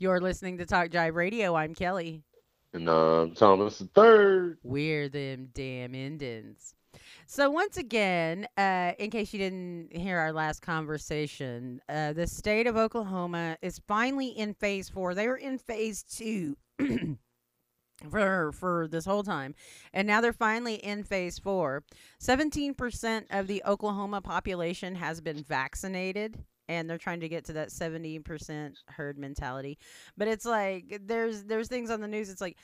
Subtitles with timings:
[0.00, 1.54] You're listening to Talk Jive Radio.
[1.54, 2.22] I'm Kelly.
[2.72, 4.56] And I'm Thomas the third.
[4.62, 6.74] We're them damn Indians.
[7.26, 12.66] So once again, uh, in case you didn't hear our last conversation, uh, the state
[12.66, 15.14] of Oklahoma is finally in phase four.
[15.14, 16.56] They were in phase two
[18.10, 19.54] for for this whole time,
[19.92, 21.84] and now they're finally in phase four.
[22.18, 26.38] Seventeen percent of the Oklahoma population has been vaccinated
[26.70, 29.76] and they're trying to get to that 70% herd mentality.
[30.16, 32.56] But it's like there's there's things on the news it's like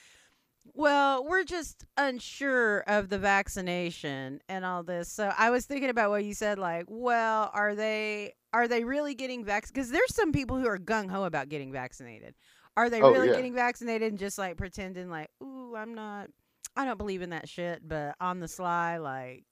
[0.74, 5.08] well, we're just unsure of the vaccination and all this.
[5.08, 9.14] So I was thinking about what you said like, well, are they are they really
[9.14, 9.74] getting vaccinated?
[9.74, 12.34] Because there's some people who are gung ho about getting vaccinated.
[12.76, 13.34] Are they Oh, really yeah.
[13.34, 16.28] getting vaccinated and just like pretending like, ooh, I'm not,
[16.76, 19.44] I don't believe in that shit, but on the sly, like,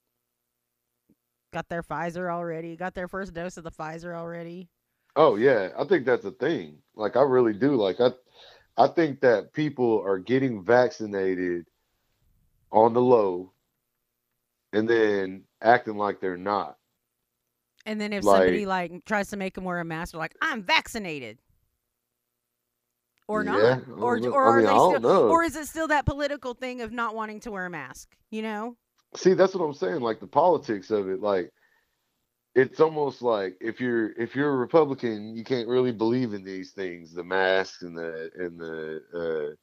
[1.55, 4.67] got their Pfizer already, got their first dose of the Pfizer already.
[5.15, 6.79] Oh yeah, I think that's a thing.
[6.95, 7.75] Like I really do.
[7.75, 8.09] Like I
[8.77, 11.65] I think that people are getting vaccinated
[12.71, 13.53] on the low
[14.73, 16.77] and then acting like they're not.
[17.85, 20.35] And then if Like- somebody like tries to make them wear a mask, they're like,
[20.41, 21.37] I'm vaccinated.
[23.29, 23.87] Or Yeah, not.
[23.97, 26.91] Or, or I are mean, they still, or is it still that political thing of
[26.91, 28.09] not wanting to wear a mask?
[28.29, 28.75] You know?
[29.15, 30.01] See, that's what I'm saying.
[30.01, 31.51] Like the politics of it, like
[32.55, 36.71] it's almost like if you're if you're a Republican, you can't really believe in these
[36.71, 39.55] things, the masks and the and the uh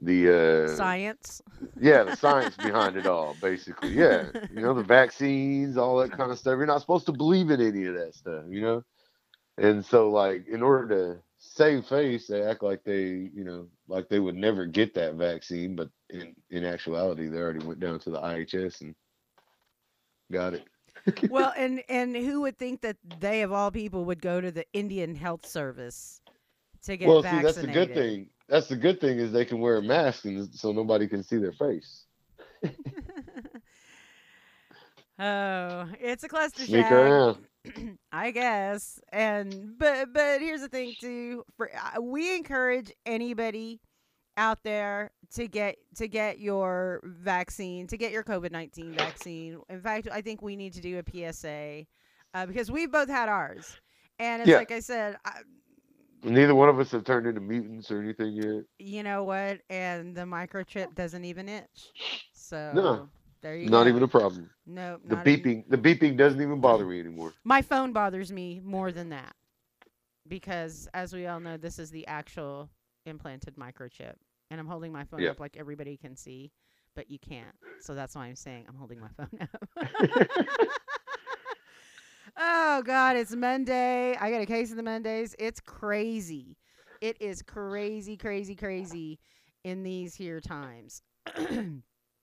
[0.00, 1.40] the uh Science.
[1.80, 3.90] yeah, the science behind it all, basically.
[3.90, 4.26] Yeah.
[4.52, 6.56] You know, the vaccines, all that kind of stuff.
[6.56, 8.84] You're not supposed to believe in any of that stuff, you know?
[9.58, 14.08] And so like in order to save face, they act like they, you know, like
[14.08, 18.10] they would never get that vaccine, but in in actuality they already went down to
[18.10, 18.94] the IHS and
[20.30, 20.66] got it.
[21.30, 24.64] well, and and who would think that they of all people would go to the
[24.72, 26.20] Indian Health Service
[26.84, 27.54] to get well, see, vaccinated?
[27.54, 28.28] that's the good thing.
[28.48, 31.38] That's the good thing is they can wear a mask and so nobody can see
[31.38, 32.04] their face.
[35.18, 37.38] oh, it's a cluster Sneak around.
[38.12, 39.00] I guess.
[39.12, 41.44] And but but here's the thing too.
[41.56, 43.80] For uh, we encourage anybody
[44.36, 49.60] out there to get to get your vaccine, to get your COVID-19 vaccine.
[49.68, 51.86] In fact, I think we need to do a PSA
[52.34, 53.80] uh, because we've both had ours.
[54.18, 54.56] And it's Yeah.
[54.58, 55.40] like I said, I,
[56.24, 58.62] Neither one of us have turned into mutants or anything yet.
[58.78, 59.60] you know what?
[59.68, 61.90] And the microchip doesn't even itch.
[62.32, 63.08] So No,
[63.40, 63.88] there you Not go.
[63.88, 64.48] even a problem.
[64.64, 67.32] no, The not even- beeping, the beeping doesn't even bother me anymore.
[67.42, 69.34] My phone bothers me more than that
[70.28, 72.70] because, as we all know, this is the actual
[73.06, 74.14] implanted microchip,
[74.50, 75.30] and I'm holding my phone Yeah.
[75.30, 76.52] up like everybody can see,
[76.94, 77.54] but you can't.
[77.80, 79.62] So that's why I'm saying I'm holding my phone up.
[82.36, 84.16] oh God, it's Monday.
[84.16, 85.34] I got a case of the Mondays.
[85.38, 86.56] It's crazy.
[87.00, 89.18] It is crazy, crazy, crazy
[89.64, 91.02] in these here times.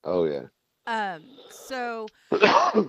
[0.04, 0.44] oh yeah.
[0.88, 1.24] um.
[1.50, 2.08] So.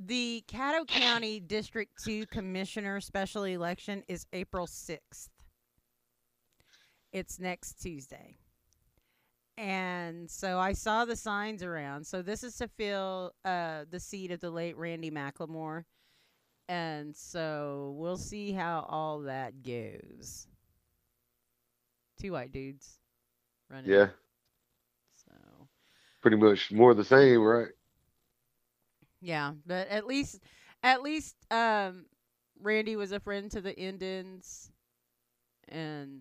[0.00, 5.28] The Caddo County District 2 Commissioner special election is April 6th.
[7.12, 8.36] It's next Tuesday.
[9.56, 12.06] And so I saw the signs around.
[12.06, 15.84] So this is to fill uh, the seat of the late Randy McLemore.
[16.68, 20.46] And so we'll see how all that goes.
[22.20, 22.98] Two white dudes
[23.70, 23.92] running.
[23.92, 24.08] yeah,
[25.14, 25.68] So
[26.20, 27.68] pretty much more the same, right?
[29.20, 30.40] Yeah, but at least
[30.82, 32.06] at least um
[32.60, 34.70] Randy was a friend to the Indians
[35.68, 36.20] and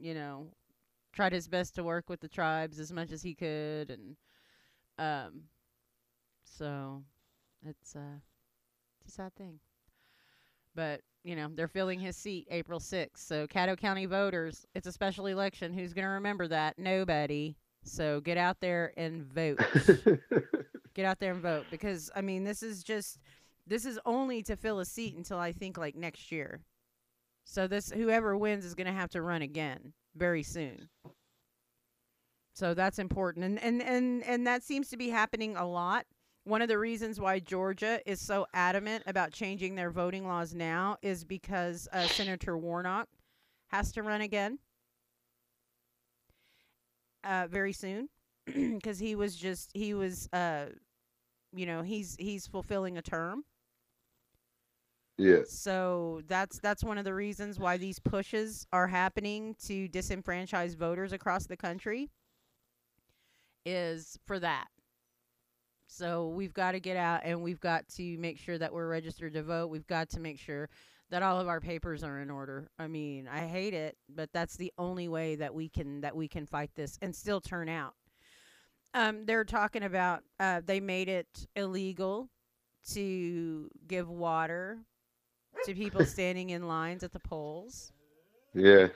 [0.00, 0.46] you know
[1.12, 4.16] tried his best to work with the tribes as much as he could and
[4.98, 5.42] um
[6.44, 7.02] so
[7.64, 8.18] it's uh
[9.08, 9.58] it's a sad thing.
[10.74, 13.16] But, you know, they're filling his seat April 6th.
[13.16, 15.72] So Caddo County voters, it's a special election.
[15.72, 16.78] Who's going to remember that?
[16.78, 17.56] Nobody.
[17.84, 19.58] So get out there and vote
[20.94, 23.18] get out there and vote because I mean this is just
[23.66, 26.60] this is only to fill a seat until I think like next year.
[27.50, 30.90] So this whoever wins is going to have to run again very soon.
[32.52, 36.04] So that's important and and and and that seems to be happening a lot.
[36.44, 40.98] One of the reasons why Georgia is so adamant about changing their voting laws now
[41.00, 43.08] is because uh, Senator Warnock
[43.68, 44.58] has to run again
[47.24, 48.10] uh, very soon
[48.46, 50.66] because he was just he was uh
[51.54, 53.44] you know he's he's fulfilling a term
[55.18, 60.76] yeah, so that's that's one of the reasons why these pushes are happening to disenfranchise
[60.76, 62.08] voters across the country
[63.66, 64.68] is for that
[65.86, 69.34] so we've got to get out and we've got to make sure that we're registered
[69.34, 70.68] to vote we've got to make sure
[71.10, 72.68] that all of our papers are in order.
[72.78, 76.28] I mean, I hate it, but that's the only way that we can that we
[76.28, 77.94] can fight this and still turn out.
[78.94, 82.28] Um, they're talking about uh, they made it illegal
[82.92, 84.78] to give water
[85.64, 87.92] to people standing in lines at the polls.
[88.54, 88.88] Yeah.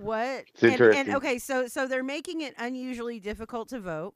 [0.00, 0.44] What?
[0.62, 4.14] And, and okay, so so they're making it unusually difficult to vote.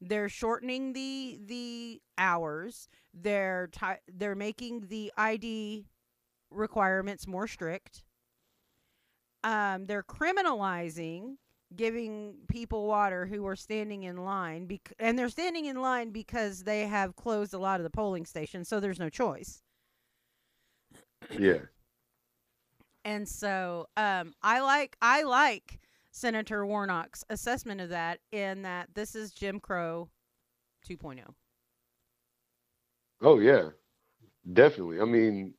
[0.00, 2.88] They're shortening the the hours.
[3.14, 5.86] They're ti- they're making the ID
[6.50, 8.04] requirements more strict.
[9.42, 11.36] Um, they're criminalizing
[11.74, 16.62] giving people water who are standing in line, bec- and they're standing in line because
[16.62, 19.62] they have closed a lot of the polling stations, so there's no choice.
[21.38, 21.58] Yeah.
[23.04, 25.80] And so um, I like I like
[26.10, 30.92] Senator Warnock's assessment of that in that this is Jim Crow oh.
[30.92, 31.20] 2.0.
[33.22, 33.68] Oh yeah.
[34.52, 35.00] Definitely.
[35.00, 35.54] I mean,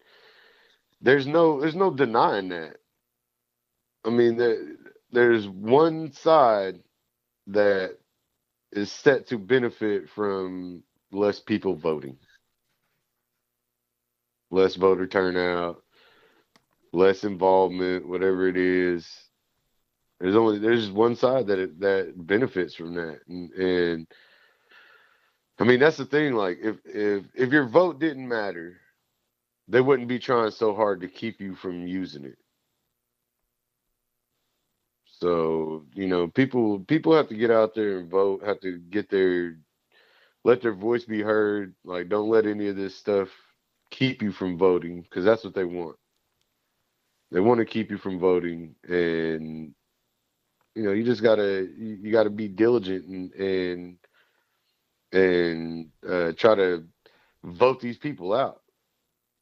[1.01, 2.77] there's no there's no denying that.
[4.05, 4.57] I mean, there,
[5.11, 6.79] there's one side
[7.47, 7.97] that
[8.71, 12.17] is set to benefit from less people voting,
[14.51, 15.83] less voter turnout,
[16.93, 19.07] less involvement, whatever it is.
[20.19, 24.07] There's only there's one side that it, that benefits from that, and, and
[25.59, 26.33] I mean that's the thing.
[26.33, 28.77] Like if if if your vote didn't matter,
[29.67, 32.37] they wouldn't be trying so hard to keep you from using it.
[35.05, 38.43] So you know, people people have to get out there and vote.
[38.43, 39.57] Have to get their
[40.43, 41.75] let their voice be heard.
[41.83, 43.29] Like, don't let any of this stuff
[43.91, 45.97] keep you from voting because that's what they want.
[47.31, 49.73] They want to keep you from voting, and
[50.75, 53.97] you know, you just gotta you, you gotta be diligent and and
[55.11, 56.85] and uh, try to
[57.43, 58.61] vote these people out.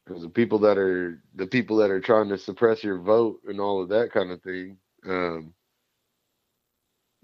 [0.06, 3.60] Because the people that are the people that are trying to suppress your vote and
[3.60, 5.52] all of that kind of thing, um,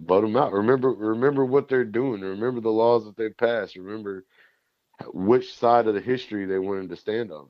[0.00, 0.52] vote them out.
[0.52, 2.20] Remember, remember what they're doing.
[2.22, 3.76] Remember the laws that they passed.
[3.76, 4.24] Remember
[5.12, 7.48] which side of the history they wanted to stand on.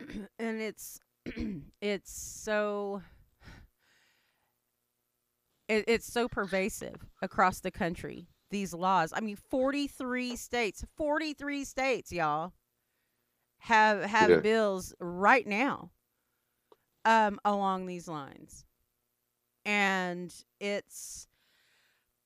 [0.38, 1.00] and it's
[1.80, 3.02] it's so
[5.68, 12.12] it, it's so pervasive across the country these laws i mean 43 states 43 states
[12.12, 12.52] y'all
[13.60, 14.42] have have Yeah.
[14.42, 15.90] bills right now
[17.04, 18.64] um along these lines
[19.64, 21.28] and it's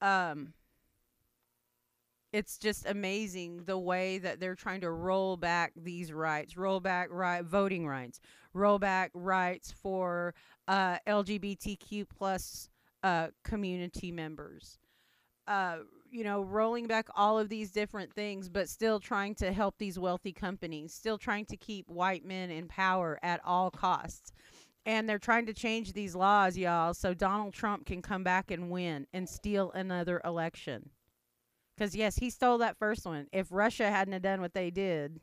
[0.01, 0.53] um
[2.35, 7.07] it's just amazing the way that they're trying to roll back these rights, roll back
[7.13, 8.19] right voting rights,
[8.53, 10.35] roll back rights for
[10.67, 12.69] uh, LGBTQ plus
[13.05, 14.81] uh, community members.
[15.47, 15.77] Uh,
[16.11, 19.97] you know, rolling back all of these different things, but still trying to help these
[19.97, 24.33] wealthy companies, still trying to keep white men in power at all costs.
[24.87, 28.71] And they're trying to change these laws, y'all, so Donald Trump can come back and
[28.71, 30.91] win and steal another election.
[31.77, 33.27] Because yes, he stole that first one.
[33.33, 35.21] If Russia hadn't done what they did,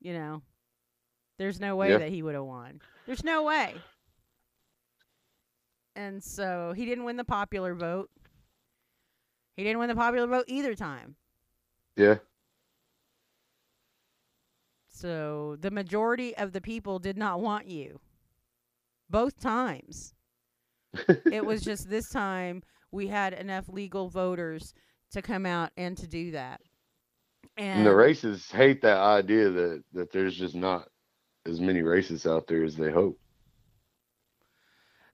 [0.00, 0.42] you know,
[1.38, 1.98] there's no way Yeah.
[1.98, 2.80] that he would have won.
[3.06, 3.74] There's no way.
[5.94, 8.10] And so he didn't win the popular vote.
[9.56, 11.16] He didn't win the popular vote either time.
[11.96, 12.16] Yeah,
[14.96, 18.00] So the majority of the people did not want you.
[19.10, 20.14] Both times.
[21.30, 24.72] it was just this time we had enough legal voters
[25.12, 26.60] to come out and to do that.
[27.56, 30.88] And, and the racists hate that idea that that there's just not
[31.46, 33.18] as many racists out there as they hope.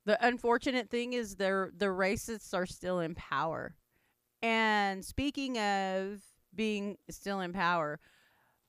[0.04, 3.76] The unfortunate thing is they're the racists are still in power.
[4.42, 6.20] And speaking of
[6.54, 8.00] being still in power,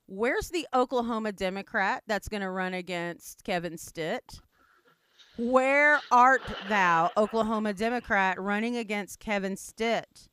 [0.05, 4.39] where's the Oklahoma Democrat that's going to run against Kevin Stitt?
[5.37, 10.29] Where art thou, Oklahoma Democrat, running against Kevin Stitt?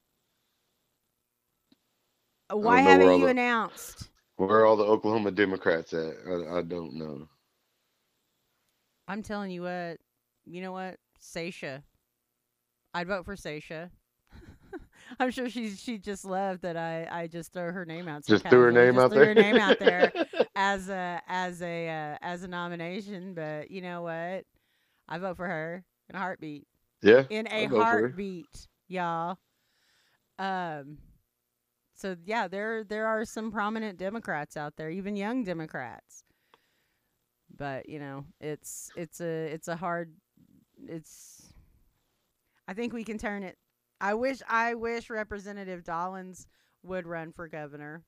[2.53, 4.09] Why haven't you the- announced?
[4.37, 6.15] Where are all the Oklahoma Democrats at?
[6.27, 7.29] I, I don't know.
[9.09, 9.99] I'm telling you what.
[10.47, 10.97] You know what?
[11.23, 11.83] Seisha.
[12.95, 13.91] I'd vote for Seisha.
[15.21, 18.25] I'm sure she she just loved that I I just throw her name out.
[18.25, 19.35] so Just threw her name just out threw there.
[19.35, 20.13] her name out there
[20.57, 23.35] as a as a uh, as a nomination.
[23.35, 24.45] But you know what?
[25.09, 26.67] I vote for her in a heartbeat.
[27.03, 27.91] Yeah, In a vote for her.
[28.01, 29.39] heartbeat, y'all.
[30.39, 30.99] Um.
[32.01, 36.25] So yeah, there there are some prominent Democrats out there, even young Democrats.
[37.55, 40.13] But you know, it's it's a it's a hard
[40.89, 41.53] it's
[42.67, 43.59] I think we can turn it
[44.01, 46.47] I wish I wish Representative Dollens
[46.83, 48.03] would run for governor.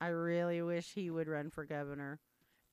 [0.00, 2.18] I really wish he would run for governor.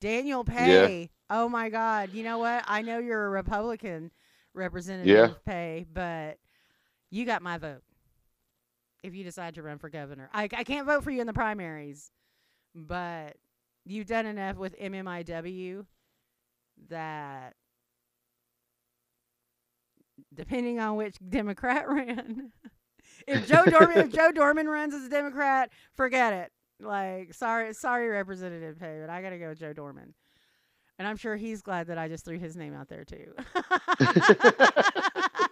[0.00, 1.10] Daniel Pae.
[1.30, 2.10] Oh my God.
[2.12, 2.64] You know what?
[2.66, 4.10] I know you're a Republican
[4.54, 5.34] representative Yeah.
[5.44, 6.38] Pae, but
[7.10, 7.82] you got my vote.
[9.02, 11.32] If you decide to run for governor, I, I can't vote for you in the
[11.32, 12.10] primaries,
[12.74, 13.36] but
[13.84, 15.86] you've done enough with MMIW
[16.88, 17.54] that
[20.34, 22.52] depending on which Democrat ran,
[23.26, 26.52] if Joe Dorman if Joe Dorman runs as a Democrat, forget it.
[26.80, 30.14] Like, sorry, sorry, Representative Pae, but I gotta go with Joe Dorman.
[30.98, 33.32] And I'm sure he's glad that I just threw his name out there too.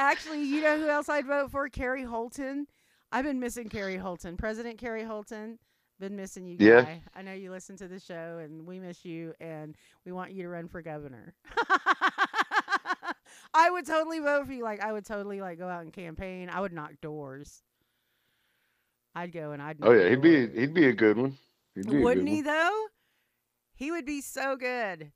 [0.00, 1.68] Actually, you know who else I'd vote for?
[1.68, 2.66] Kerry Holton.
[3.12, 4.36] I've been missing Kerry Holton.
[4.38, 5.58] President Kerry Holton.
[5.98, 6.80] Been missing you, Yeah.
[6.82, 7.02] guy.
[7.14, 9.76] I know you listen to the show, and we miss you, and
[10.06, 11.34] we want you to run for governor.
[13.52, 14.64] I would totally vote for you.
[14.64, 16.48] Like, I would totally like go out and campaign.
[16.48, 17.62] I would knock doors.
[19.14, 19.76] I'd go and I'd.
[19.82, 21.36] Oh yeah, he'd be he'd be a good one.
[21.74, 22.44] He'd be Wouldn't good he one.
[22.44, 22.86] though?
[23.74, 25.12] He would be so good.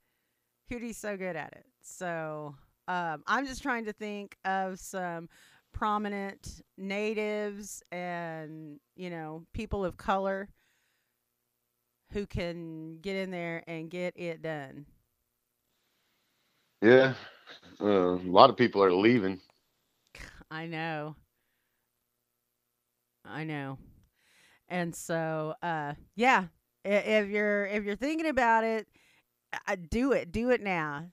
[0.66, 1.64] He'd be so good at it.
[1.80, 2.56] So
[2.88, 5.28] um, I'm just trying to think of some
[5.72, 10.48] prominent natives and you know people of color
[12.12, 14.86] who can get in there and get it done.
[16.82, 17.14] Yeah,
[17.80, 19.40] uh, a lot of people are leaving.
[20.50, 21.16] I know.
[23.24, 23.78] I know.
[24.68, 26.46] And so uh yeah,
[26.84, 28.86] if you're if you're thinking about it,
[29.88, 30.32] do it.
[30.32, 31.10] Do it now.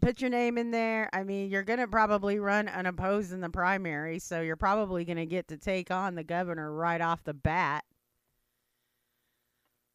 [0.00, 1.10] Put your name in there.
[1.12, 5.16] I mean, you're going to probably run unopposed in the primary, so you're probably going
[5.16, 7.84] to get to take on the governor right off the bat.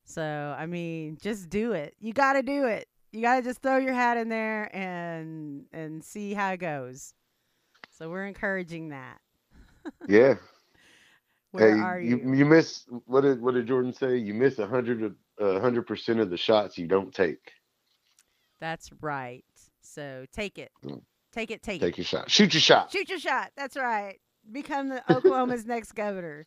[0.03, 1.95] So, I mean, just do it.
[1.99, 2.87] You got to do it.
[3.13, 7.13] You got to just throw your hat in there and and see how it goes.
[7.91, 9.19] So, we're encouraging that.
[10.07, 10.35] Yeah.
[11.51, 12.33] Where hey, are you, you?
[12.35, 14.17] you miss what did what did Jordan say?
[14.17, 17.53] You miss a hundred a hundred percent of the shots you don't take.
[18.59, 19.45] That's right.
[19.97, 20.71] So, take it.
[20.85, 21.01] Mm.
[21.31, 21.85] Take it, take, it.
[21.85, 22.29] Take your shot.
[22.29, 22.91] Shoot your shot.
[22.91, 23.49] Shoot your shot.
[23.57, 24.19] That's right.
[24.51, 26.45] Become the Oklahoma's next governor.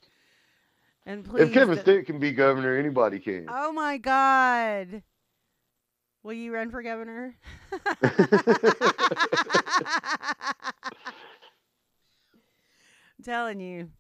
[1.04, 3.46] And please If Kevin d- Stitt can be governor, anybody can.
[3.48, 5.02] Oh my God.
[6.22, 7.34] Will you run for governor?
[7.82, 8.12] I'm
[13.24, 13.90] telling you.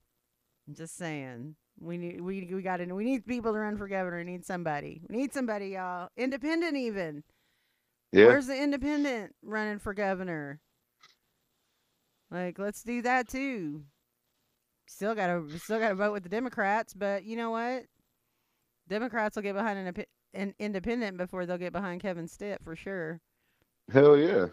[0.68, 1.56] I'm just saying.
[1.80, 4.18] We need we we got to we need people to run for governor.
[4.18, 5.00] We need somebody.
[5.08, 6.08] We need somebody, y'all.
[6.16, 7.24] Independent even.
[8.12, 8.26] Yeah.
[8.26, 10.60] Where's the independent running for governor?
[12.30, 13.82] Like, let's do that too.
[14.86, 17.84] Still gotta still gotta vote with the Democrats, but you know what?
[18.88, 23.20] Democrats will get behind an, an independent before they'll get behind Kevin Stitt for sure.
[23.92, 24.46] Hell yeah.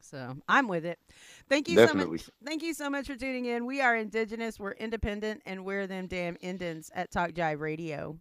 [0.00, 0.98] So I'm with it.
[1.48, 2.18] Thank you Definitely.
[2.18, 2.30] so much.
[2.44, 3.66] Thank you so much for tuning in.
[3.66, 8.18] We are indigenous, we're independent, and we're them damn Indians at Talk Jive Radio.